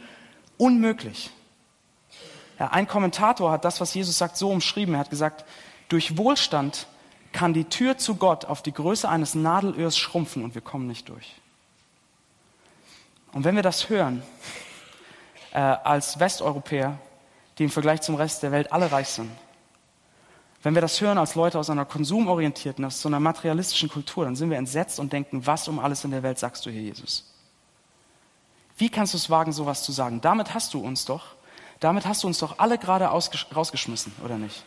[0.59, 1.31] unmöglich.
[2.59, 4.95] Ja, ein Kommentator hat das, was Jesus sagt, so umschrieben.
[4.95, 5.45] Er hat gesagt,
[5.89, 6.87] durch Wohlstand
[7.33, 11.09] kann die Tür zu Gott auf die Größe eines Nadelöhrs schrumpfen und wir kommen nicht
[11.09, 11.35] durch.
[13.33, 14.23] Und wenn wir das hören,
[15.53, 16.99] äh, als Westeuropäer,
[17.59, 19.31] die im Vergleich zum Rest der Welt alle reich sind,
[20.63, 24.37] wenn wir das hören als Leute aus einer konsumorientierten, aus so einer materialistischen Kultur, dann
[24.37, 27.25] sind wir entsetzt und denken, was um alles in der Welt sagst du hier, Jesus?
[28.77, 30.21] Wie kannst du es wagen, sowas zu sagen?
[30.21, 31.27] Damit hast du uns doch,
[31.81, 34.63] damit hast du uns doch alle gerade rausgeschmissen, oder nicht?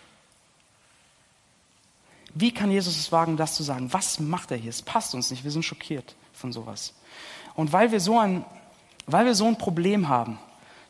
[2.34, 3.94] Wie kann Jesus es wagen, das zu sagen?
[3.94, 4.70] Was macht er hier?
[4.70, 5.46] Es passt uns nicht.
[5.46, 6.94] Wir sind schockiert von sowas.
[7.56, 8.44] Und weil wir so ein,
[9.08, 10.38] weil wir so ein Problem haben,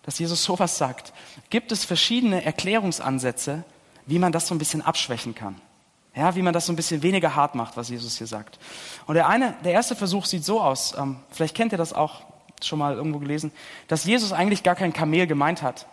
[0.02, 1.14] dass Jesus sowas sagt,
[1.52, 3.64] gibt es verschiedene Erklärungsansätze,
[4.06, 5.60] wie man das so ein bisschen abschwächen kann.
[6.16, 8.58] Ja, wie man das so ein bisschen weniger hart macht, was Jesus hier sagt.
[9.06, 12.22] Und der eine, der erste Versuch sieht so aus, ähm, vielleicht kennt ihr das auch
[12.64, 13.52] schon mal irgendwo gelesen,
[13.90, 15.88] dass Jesus eigentlich gar kein Kamel gemeint hat.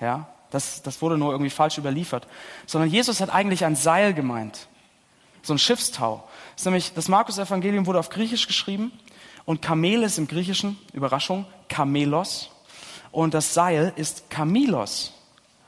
[0.00, 2.26] Ja, das, das wurde nur irgendwie falsch überliefert.
[2.66, 4.66] Sondern Jesus hat eigentlich ein Seil gemeint.
[5.42, 6.24] So ein Schiffstau.
[6.54, 8.92] Das, ist nämlich, das Markus-Evangelium wurde auf Griechisch geschrieben
[9.44, 12.50] und Kamel ist im Griechischen, Überraschung, Kamelos.
[13.12, 15.12] Und das Seil ist Kamilos.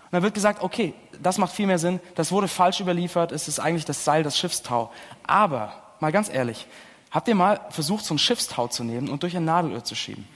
[0.05, 3.49] Und dann wird gesagt, okay, das macht viel mehr Sinn, das wurde falsch überliefert, es
[3.49, 4.91] ist eigentlich das Seil, das Schiffstau.
[5.27, 6.67] Aber, mal ganz ehrlich,
[7.11, 10.27] habt ihr mal versucht, so ein Schiffstau zu nehmen und durch ein Nadelöhr zu schieben?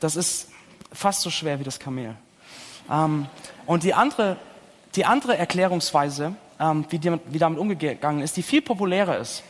[0.00, 0.48] Das ist
[0.92, 2.14] fast so schwer wie das Kamel.
[2.90, 3.26] Ähm,
[3.66, 4.36] und die andere,
[4.94, 9.42] die andere Erklärungsweise, ähm, wie, die, wie damit umgegangen ist, die viel populärer ist,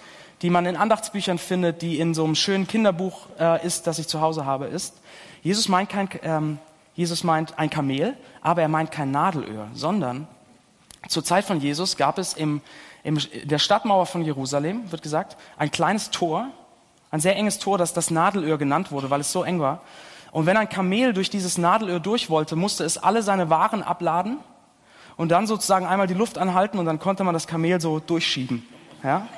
[0.42, 4.08] die man in Andachtsbüchern findet, die in so einem schönen Kinderbuch äh, ist, das ich
[4.08, 4.94] zu Hause habe, ist,
[5.42, 6.58] Jesus meint kein, ähm,
[6.94, 10.28] Jesus meint ein Kamel, aber er meint kein Nadelöhr, sondern
[11.08, 12.60] zur Zeit von Jesus gab es im,
[13.02, 16.48] im, der Stadtmauer von Jerusalem, wird gesagt, ein kleines Tor,
[17.10, 19.82] ein sehr enges Tor, das das Nadelöhr genannt wurde, weil es so eng war.
[20.32, 24.38] Und wenn ein Kamel durch dieses Nadelöhr durch wollte, musste es alle seine Waren abladen
[25.16, 28.66] und dann sozusagen einmal die Luft anhalten und dann konnte man das Kamel so durchschieben.
[29.02, 29.28] Ja?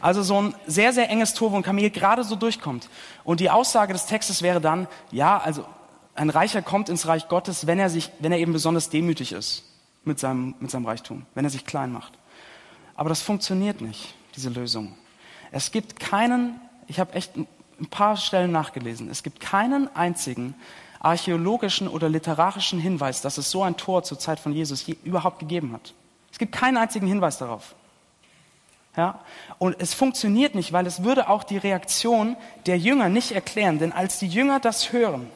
[0.00, 2.88] Also so ein sehr, sehr enges Tor, wo ein Kamel gerade so durchkommt.
[3.22, 5.64] Und die Aussage des Textes wäre dann, ja, also
[6.14, 9.64] ein Reicher kommt ins Reich Gottes, wenn er sich, wenn er eben besonders demütig ist
[10.04, 12.12] mit seinem, mit seinem Reichtum, wenn er sich klein macht.
[12.94, 14.94] Aber das funktioniert nicht, diese Lösung.
[15.50, 17.46] Es gibt keinen, ich habe echt ein
[17.90, 20.54] paar Stellen nachgelesen, es gibt keinen einzigen
[21.00, 25.72] archäologischen oder literarischen Hinweis, dass es so ein Tor zur Zeit von Jesus überhaupt gegeben
[25.72, 25.94] hat.
[26.30, 27.74] Es gibt keinen einzigen Hinweis darauf.
[28.96, 29.20] Ja?
[29.58, 33.80] Und es funktioniert nicht, weil es würde auch die Reaktion der Jünger nicht erklären.
[33.80, 35.28] Denn als die Jünger das hören,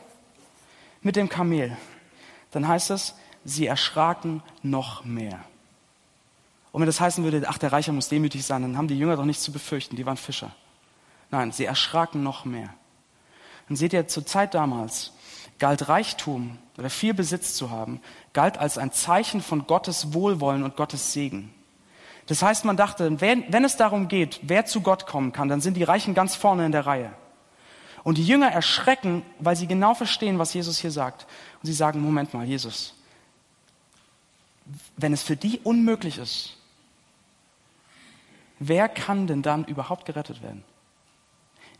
[1.07, 1.77] mit dem Kamel,
[2.51, 3.15] dann heißt es,
[3.45, 5.39] sie erschraken noch mehr.
[6.73, 9.17] Und wenn das heißen würde, ach, der Reicher muss demütig sein, dann haben die Jünger
[9.17, 10.51] doch nichts zu befürchten, die waren Fischer.
[11.31, 12.75] Nein, sie erschraken noch mehr.
[13.69, 15.13] Und seht ihr, zur Zeit damals
[15.59, 18.01] galt Reichtum oder viel Besitz zu haben,
[18.33, 21.55] galt als ein Zeichen von Gottes Wohlwollen und Gottes Segen.
[22.27, 25.61] Das heißt, man dachte, wenn, wenn es darum geht, wer zu Gott kommen kann, dann
[25.61, 27.13] sind die Reichen ganz vorne in der Reihe.
[28.07, 31.27] Und die Jünger erschrecken, weil sie genau verstehen, was Jesus hier sagt.
[31.61, 32.95] Und sie sagen, Moment mal, Jesus,
[34.97, 36.57] wenn es für die unmöglich ist,
[38.61, 40.63] wer kann denn dann überhaupt gerettet werden?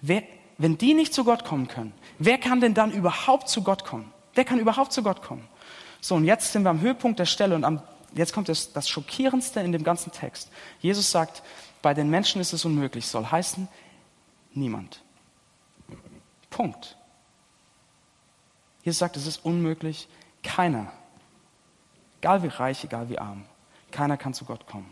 [0.01, 0.25] Wer,
[0.59, 4.13] wenn die nicht zu Gott kommen können, wer kann denn dann überhaupt zu Gott kommen?
[4.35, 5.47] Wer kann überhaupt zu Gott kommen?
[6.01, 7.83] So, und jetzt sind wir am Höhepunkt der Stelle und am
[8.17, 10.51] jetzt kommt das, das Schockierendste in dem ganzen Text.
[10.81, 11.45] Jesus sagt,
[11.83, 13.69] bei den Menschen ist es unmöglich, soll heißen,
[14.55, 15.06] niemand.
[16.57, 16.97] Punkt.
[18.83, 20.09] Jesus sagt, es ist unmöglich,
[20.43, 20.91] keiner,
[22.23, 23.45] egal wie reich, egal wie arm,
[23.91, 24.91] keiner kann zu Gott kommen.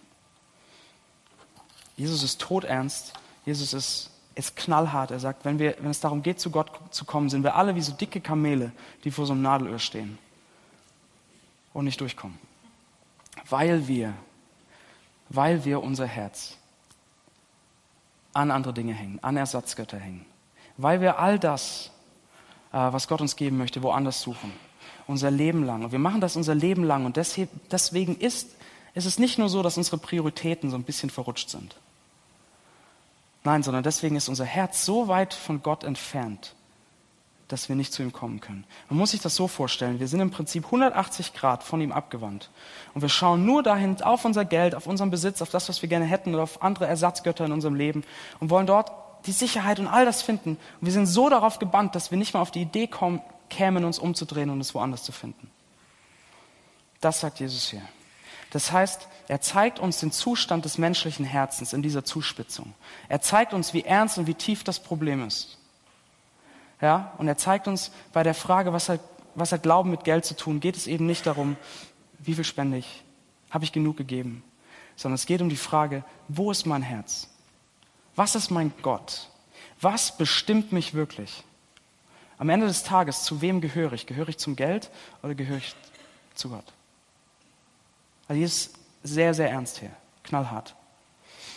[1.97, 3.15] Jesus ist todernst,
[3.47, 5.11] Jesus ist, ist knallhart.
[5.11, 7.75] Er sagt, wenn, wir, wenn es darum geht, zu Gott zu kommen, sind wir alle
[7.75, 8.73] wie so dicke Kamele,
[9.05, 10.19] die vor so einem Nadelöhr stehen
[11.73, 12.39] und nicht durchkommen.
[13.49, 14.13] Weil wir,
[15.31, 16.59] weil wir unser Herz
[18.35, 20.27] an andere Dinge hängen, an Ersatzgötter hängen.
[20.77, 21.91] Weil wir all das,
[22.73, 24.53] äh, was Gott uns geben möchte, woanders suchen.
[25.07, 25.85] Unser Leben lang.
[25.85, 27.05] Und wir machen das unser Leben lang.
[27.05, 28.57] Und deswegen ist,
[28.95, 31.77] ist es nicht nur so, dass unsere Prioritäten so ein bisschen verrutscht sind.
[33.45, 36.55] Nein, sondern deswegen ist unser Herz so weit von Gott entfernt,
[37.49, 38.65] dass wir nicht zu ihm kommen können.
[38.89, 42.49] Man muss sich das so vorstellen, wir sind im Prinzip 180 Grad von ihm abgewandt.
[42.95, 45.91] Und wir schauen nur dahin auf unser Geld, auf unseren Besitz, auf das, was wir
[45.91, 48.03] gerne hätten oder auf andere Ersatzgötter in unserem Leben
[48.41, 48.91] und wollen dort
[49.27, 50.51] die Sicherheit und all das finden.
[50.51, 53.85] Und wir sind so darauf gebannt, dass wir nicht mal auf die Idee kommen, kämen,
[53.85, 55.51] uns umzudrehen und es woanders zu finden.
[57.01, 57.83] Das sagt Jesus hier.
[58.51, 62.73] Das heißt, er zeigt uns den Zustand des menschlichen Herzens in dieser Zuspitzung.
[63.09, 65.59] Er zeigt uns, wie ernst und wie tief das Problem ist.
[66.81, 69.01] Ja, und er zeigt uns bei der Frage, was hat,
[69.35, 71.57] was hat Glauben mit Geld zu tun, geht es eben nicht darum,
[72.19, 73.03] wie viel spende ich,
[73.51, 74.45] habe ich genug gegeben,
[74.97, 77.29] sondern es geht um die Frage, wo ist mein Herz?
[78.17, 79.29] Was ist mein Gott?
[79.81, 81.45] Was bestimmt mich wirklich?
[82.39, 84.07] Am Ende des Tages, zu wem gehöre ich?
[84.07, 84.91] Gehöre ich zum Geld
[85.23, 85.75] oder gehöre ich
[86.35, 86.65] zu Gott?
[88.29, 89.91] Also hier ist sehr, sehr ernst hier,
[90.25, 90.75] knallhart.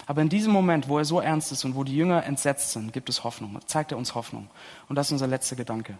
[0.05, 2.93] Aber in diesem Moment, wo er so ernst ist und wo die Jünger entsetzt sind,
[2.93, 3.59] gibt es Hoffnung.
[3.65, 4.49] Zeigt er uns Hoffnung.
[4.87, 5.97] Und das ist unser letzter Gedanke.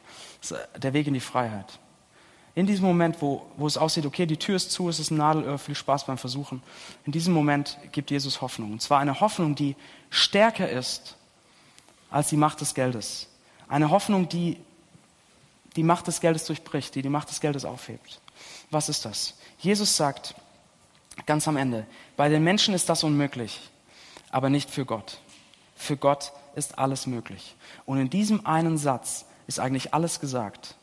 [0.77, 1.79] der Weg in die Freiheit.
[2.57, 5.17] In diesem Moment, wo, wo es aussieht, okay, die Tür ist zu, es ist ein
[5.17, 6.63] Nadelöhr, viel Spaß beim Versuchen.
[7.05, 8.71] In diesem Moment gibt Jesus Hoffnung.
[8.71, 9.75] Und zwar eine Hoffnung, die
[10.09, 11.15] stärker ist
[12.09, 13.27] als die Macht des Geldes.
[13.67, 14.57] Eine Hoffnung, die
[15.75, 18.19] die Macht des Geldes durchbricht, die die Macht des Geldes aufhebt.
[18.71, 19.35] Was ist das?
[19.59, 20.33] Jesus sagt
[21.27, 23.61] ganz am Ende, bei den Menschen ist das unmöglich
[24.31, 25.19] aber nicht für Gott.
[25.75, 27.55] Für Gott ist alles möglich.
[27.85, 30.75] Und in diesem einen Satz ist eigentlich alles gesagt.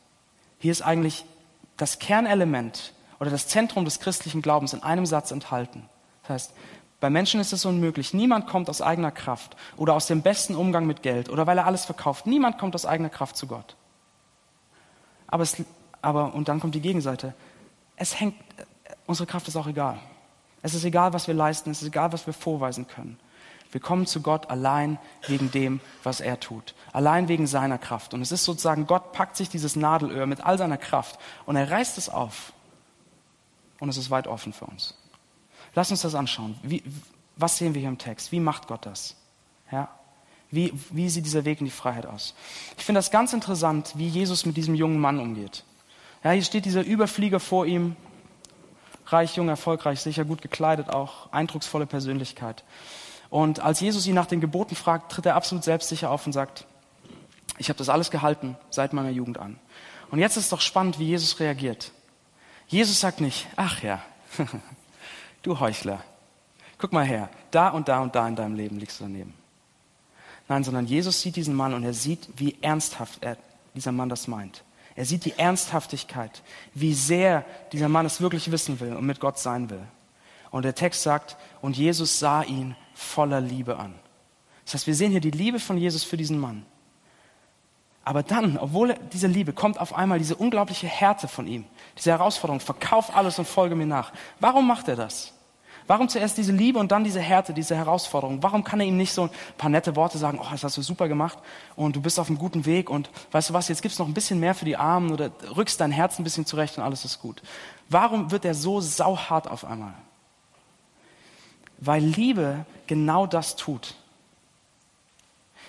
[0.59, 1.25] Hier ist eigentlich
[1.77, 5.89] das Kernelement oder das Zentrum des christlichen Glaubens in einem Satz enthalten.
[6.23, 6.53] Das heißt,
[6.99, 8.13] bei Menschen ist es unmöglich.
[8.13, 11.67] Niemand kommt aus eigener Kraft oder aus dem besten Umgang mit Geld oder weil er
[11.67, 12.25] alles verkauft.
[12.25, 13.75] Niemand kommt aus eigener Kraft zu Gott.
[15.27, 15.57] Aber, es,
[16.01, 17.33] aber und dann kommt die Gegenseite.
[17.95, 18.35] Es hängt,
[19.05, 19.99] unsere Kraft ist auch egal.
[20.61, 21.69] Es ist egal, was wir leisten.
[21.69, 23.19] Es ist egal, was wir vorweisen können.
[23.71, 26.75] Wir kommen zu Gott allein wegen dem, was er tut.
[26.93, 28.13] Allein wegen seiner Kraft.
[28.13, 31.69] Und es ist sozusagen, Gott packt sich dieses Nadelöhr mit all seiner Kraft und er
[31.69, 32.53] reißt es auf.
[33.79, 34.95] Und es ist weit offen für uns.
[35.73, 36.57] Lass uns das anschauen.
[36.63, 36.83] Wie,
[37.35, 38.31] was sehen wir hier im Text?
[38.31, 39.15] Wie macht Gott das?
[39.71, 39.89] Ja?
[40.51, 42.33] Wie, wie sieht dieser Weg in die Freiheit aus?
[42.77, 45.65] Ich finde das ganz interessant, wie Jesus mit diesem jungen Mann umgeht.
[46.23, 47.95] Ja, hier steht dieser Überflieger vor ihm,
[49.07, 52.63] reich, jung, erfolgreich, sicher gut gekleidet auch, eindrucksvolle Persönlichkeit.
[53.35, 56.65] Und als Jesus ihn nach den Geboten fragt, tritt er absolut selbstsicher auf und sagt,
[57.57, 59.59] ich habe das alles gehalten seit meiner Jugend an.
[60.09, 61.91] Und jetzt ist doch spannend, wie Jesus reagiert.
[62.69, 64.01] Jesus sagt nicht, ach ja,
[65.43, 66.01] du Heuchler,
[66.77, 69.33] guck mal her, da und da und da in deinem Leben liegst du daneben.
[70.47, 73.35] Nein, sondern Jesus sieht diesen Mann und er sieht, wie ernsthaft er,
[73.75, 74.63] dieser Mann das meint.
[74.95, 76.41] Er sieht die Ernsthaftigkeit,
[76.73, 77.43] wie sehr
[77.73, 79.83] dieser Mann es wirklich wissen will und mit Gott sein will.
[80.51, 83.93] Und der Text sagt, und Jesus sah ihn voller Liebe an.
[84.63, 86.65] Das heißt, wir sehen hier die Liebe von Jesus für diesen Mann.
[88.03, 91.65] Aber dann, obwohl diese Liebe, kommt auf einmal diese unglaubliche Härte von ihm,
[91.97, 94.11] diese Herausforderung, verkauf alles und folge mir nach.
[94.39, 95.33] Warum macht er das?
[95.87, 98.41] Warum zuerst diese Liebe und dann diese Härte, diese Herausforderung?
[98.41, 100.81] Warum kann er ihm nicht so ein paar nette Worte sagen, oh, das hast du
[100.81, 101.37] super gemacht
[101.75, 104.13] und du bist auf einem guten Weg und weißt du was, jetzt gibt's noch ein
[104.13, 107.21] bisschen mehr für die Armen oder rückst dein Herz ein bisschen zurecht und alles ist
[107.21, 107.43] gut.
[107.89, 109.93] Warum wird er so sauhart auf einmal?
[111.85, 113.95] Weil Liebe genau das tut.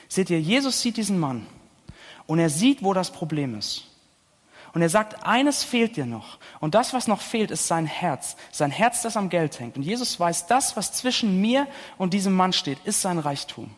[0.09, 1.47] Seht ihr, Jesus sieht diesen Mann
[2.27, 3.85] und er sieht, wo das Problem ist.
[4.73, 6.37] Und er sagt, eines fehlt dir noch.
[6.61, 8.37] Und das, was noch fehlt, ist sein Herz.
[8.53, 9.77] Sein Herz, das am Geld hängt.
[9.77, 13.71] Und Jesus weiß, das, was zwischen mir und diesem Mann steht, ist sein Reichtum.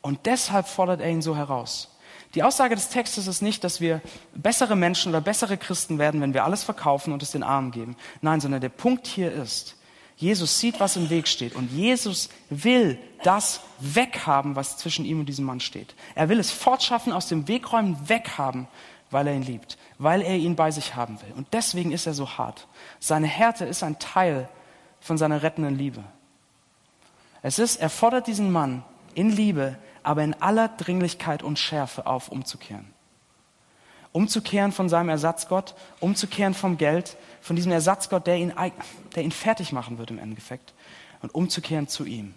[0.00, 1.90] Und deshalb fordert er ihn so heraus.
[2.34, 4.00] Die Aussage des Textes ist nicht, dass wir
[4.34, 7.96] bessere Menschen oder bessere Christen werden, wenn wir alles verkaufen und es den Armen geben.
[8.22, 9.75] Nein, sondern der Punkt hier ist,
[10.16, 15.26] Jesus sieht, was im Weg steht und Jesus will das weghaben, was zwischen ihm und
[15.26, 15.94] diesem Mann steht.
[16.14, 18.66] Er will es fortschaffen, aus dem Weg räumen, weghaben,
[19.10, 21.32] weil er ihn liebt, weil er ihn bei sich haben will.
[21.36, 22.66] Und deswegen ist er so hart.
[22.98, 24.48] Seine Härte ist ein Teil
[25.00, 26.02] von seiner rettenden Liebe.
[27.42, 28.82] Es ist, er fordert diesen Mann
[29.14, 32.95] in Liebe, aber in aller Dringlichkeit und Schärfe auf, umzukehren.
[34.16, 38.50] Umzukehren von seinem Ersatzgott, umzukehren vom Geld, von diesem Ersatzgott, der ihn,
[39.14, 40.72] der ihn fertig machen wird im Endeffekt,
[41.20, 42.34] und umzukehren zu ihm.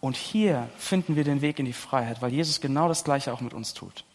[0.00, 3.42] Und hier finden wir den Weg in die Freiheit, weil Jesus genau das Gleiche auch
[3.42, 4.06] mit uns tut.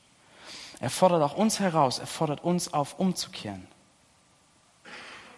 [0.80, 3.68] Er fordert auch uns heraus, er fordert uns auf, umzukehren.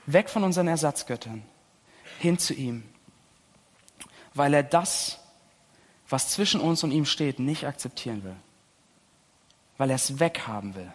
[0.05, 1.43] Weg von unseren Ersatzgöttern,
[2.19, 2.83] hin zu ihm,
[4.33, 5.19] weil er das,
[6.07, 8.37] was zwischen uns und ihm steht, nicht akzeptieren will.
[9.77, 10.91] Weil er es weghaben will.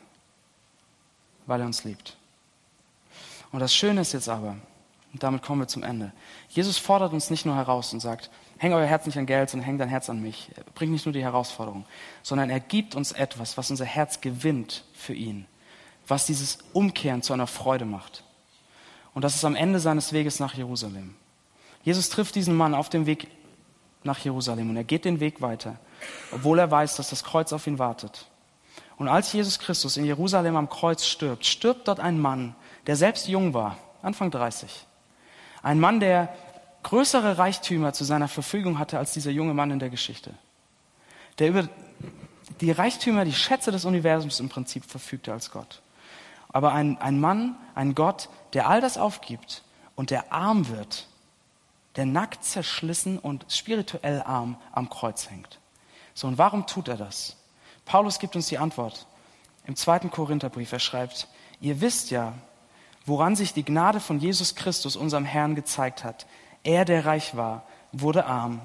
[1.46, 2.16] Weil er uns liebt.
[3.50, 4.56] Und das Schöne ist jetzt aber,
[5.12, 6.12] und damit kommen wir zum Ende,
[6.48, 9.66] Jesus fordert uns nicht nur heraus und sagt, häng euer Herz nicht an Geld, sondern
[9.66, 10.50] häng dein Herz an mich.
[10.56, 11.86] Er bringt nicht nur die Herausforderung,
[12.22, 15.46] sondern er gibt uns etwas, was unser Herz gewinnt für ihn,
[16.06, 18.24] was dieses Umkehren zu einer Freude macht.
[19.14, 21.14] Und das ist am Ende seines Weges nach Jerusalem.
[21.82, 23.28] Jesus trifft diesen Mann auf dem Weg
[24.04, 25.78] nach Jerusalem und er geht den Weg weiter,
[26.32, 28.26] obwohl er weiß, dass das Kreuz auf ihn wartet.
[28.98, 32.54] Und als Jesus Christus in Jerusalem am Kreuz stirbt, stirbt dort ein Mann,
[32.86, 34.86] der selbst jung war, Anfang 30.
[35.62, 36.34] Ein Mann, der
[36.82, 40.34] größere Reichtümer zu seiner Verfügung hatte als dieser junge Mann in der Geschichte.
[41.38, 41.68] Der über
[42.60, 45.80] die Reichtümer, die Schätze des Universums im Prinzip verfügte als Gott.
[46.48, 49.62] Aber ein, ein Mann, ein Gott, der all das aufgibt
[49.94, 51.06] und der arm wird,
[51.96, 55.58] der nackt, zerschlissen und spirituell arm am Kreuz hängt.
[56.14, 57.36] So, und warum tut er das?
[57.88, 59.06] Paulus gibt uns die Antwort
[59.66, 60.70] im zweiten Korintherbrief.
[60.72, 61.26] Er schreibt,
[61.60, 62.34] ihr wisst ja,
[63.06, 66.26] woran sich die Gnade von Jesus Christus, unserem Herrn, gezeigt hat.
[66.62, 68.60] Er, der reich war, wurde arm,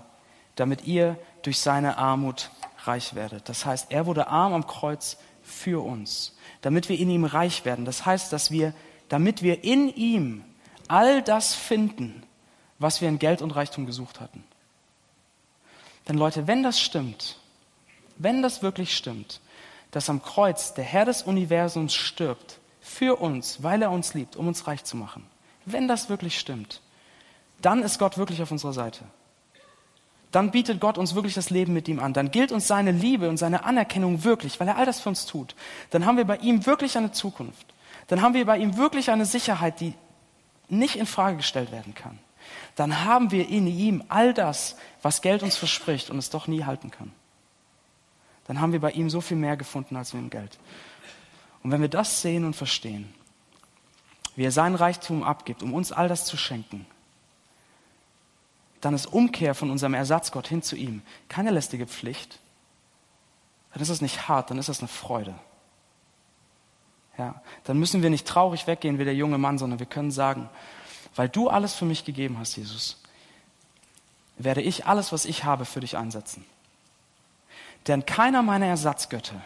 [0.56, 2.52] damit ihr durch seine Armut
[2.84, 3.48] reich werdet.
[3.48, 7.86] Das heißt, er wurde arm am Kreuz für uns, damit wir in ihm reich werden.
[7.86, 8.74] Das heißt, dass wir,
[9.08, 10.44] damit wir in ihm
[10.90, 12.24] all das finden,
[12.78, 14.44] was wir in Geld und Reichtum gesucht hatten.
[16.10, 17.38] Denn Leute, wenn das stimmt,
[18.18, 19.42] wenn das wirklich stimmt,
[19.92, 24.48] dass am Kreuz der Herr des Universums stirbt für uns, weil er uns liebt, um
[24.48, 25.26] uns reich zu machen,
[25.66, 26.82] wenn das wirklich stimmt,
[27.62, 29.06] dann ist Gott wirklich auf unserer Seite.
[30.32, 32.14] Dann bietet Gott uns wirklich das Leben mit ihm an.
[32.14, 35.28] Dann gilt uns seine Liebe und seine Anerkennung wirklich, weil er all das für uns
[35.28, 35.56] tut.
[35.92, 37.68] Dann haben wir bei ihm wirklich eine Zukunft.
[38.08, 39.94] Dann haben wir bei ihm wirklich eine Sicherheit, die
[40.70, 42.18] nicht in Frage gestellt werden kann.
[42.76, 46.64] Dann haben wir in ihm all das, was Geld uns verspricht und es doch nie
[46.64, 47.12] halten kann.
[48.46, 50.58] Dann haben wir bei ihm so viel mehr gefunden als wir im Geld.
[51.64, 53.14] Und wenn wir das sehen und verstehen,
[54.36, 56.86] wie er seinen Reichtum abgibt, um uns all das zu schenken,
[58.82, 62.40] dann ist Umkehr von unserem Ersatzgott hin zu ihm keine lästige Pflicht.
[63.72, 65.34] Dann ist es nicht hart, dann ist es eine Freude.
[67.18, 70.50] Ja, dann müssen wir nicht traurig weggehen wie der junge Mann, sondern wir können sagen,
[71.16, 73.02] weil du alles für mich gegeben hast, Jesus,
[74.38, 76.44] werde ich alles, was ich habe, für dich einsetzen.
[77.88, 79.42] Denn keiner meiner Ersatzgötter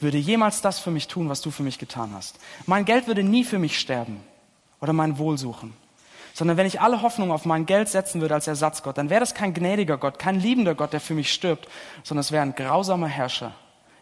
[0.00, 2.38] würde jemals das für mich tun, was du für mich getan hast.
[2.66, 4.20] Mein Geld würde nie für mich sterben
[4.80, 5.74] oder mein Wohl suchen
[6.36, 9.32] sondern wenn ich alle Hoffnung auf mein Geld setzen würde als Ersatzgott, dann wäre das
[9.32, 11.66] kein gnädiger Gott, kein liebender Gott, der für mich stirbt,
[12.02, 13.54] sondern es wäre ein grausamer Herrscher,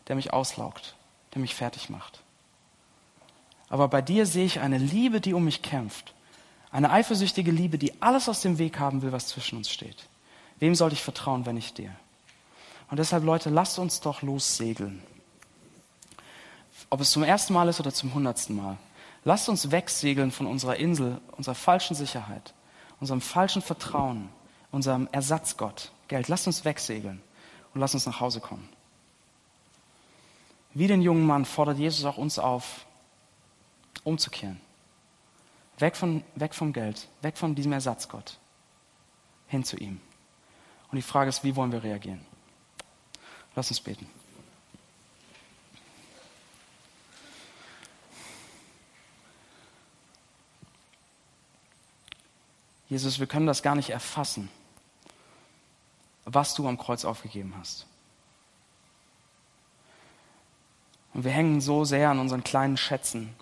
[0.09, 0.97] der mich auslaugt,
[1.33, 2.25] der mich fertig macht.
[3.69, 6.13] Aber bei dir sehe ich eine Liebe, die um mich kämpft.
[6.73, 10.09] Eine eifersüchtige Liebe, die alles aus dem Weg haben will, was zwischen uns steht.
[10.59, 11.93] Wem soll ich vertrauen, wenn nicht dir?
[12.95, 15.03] Und deshalb, Leute, lasst uns doch lossegeln.
[16.91, 18.77] Ob es zum ersten Mal ist oder zum hundertsten Mal.
[19.25, 22.55] Lasst uns wegsegeln von unserer Insel, unserer falschen Sicherheit,
[23.01, 24.29] unserem falschen Vertrauen,
[24.71, 26.29] unserem Ersatzgott, Geld.
[26.29, 27.21] Lasst uns wegsegeln
[27.75, 28.69] und lasst uns nach Hause kommen.
[30.73, 32.87] Wie den jungen Mann fordert Jesus auch uns auf,
[34.05, 34.61] umzukehren.
[35.79, 38.39] Weg, von, weg vom Geld, weg von diesem Ersatzgott,
[39.49, 40.01] hin zu ihm.
[40.93, 42.25] Und die Frage ist, wie wollen wir reagieren?
[43.57, 44.09] Lass uns beten.
[52.89, 54.49] Jesus, wir können das gar nicht erfassen,
[56.25, 57.87] was du am Kreuz aufgegeben hast.
[61.13, 63.35] Und wir hängen so sehr an unseren kleinen Schätzen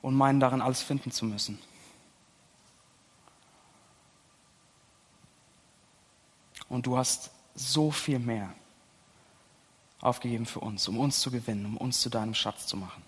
[0.00, 1.58] und meinen darin alles finden zu müssen.
[6.68, 8.54] Und du hast so viel mehr
[10.02, 13.02] aufgegeben für uns, um uns zu gewinnen, um uns zu deinem Schatz zu machen.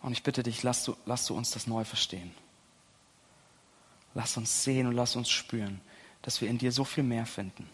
[0.00, 2.32] Und ich bitte dich, lass du, lass du uns das neu verstehen.
[4.14, 5.80] Lass uns sehen und lass uns spüren,
[6.22, 7.68] dass wir in dir so viel mehr finden.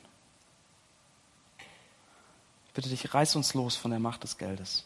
[2.68, 4.84] Ich bitte dich, reiß uns los von der Macht des Geldes.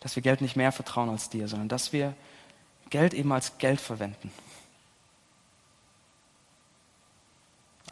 [0.00, 2.14] Dass wir Geld nicht mehr vertrauen als dir, sondern dass wir
[2.90, 4.30] Geld eben als Geld verwenden.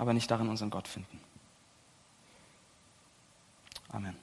[0.00, 1.20] Aber nicht darin unseren Gott finden.
[3.90, 4.16] Amen.